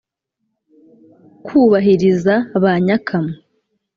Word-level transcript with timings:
kubahiriza 1.45 2.35
ba 2.63 2.73
nyakamwe: 2.85 3.35